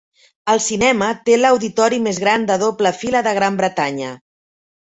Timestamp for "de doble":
2.53-2.93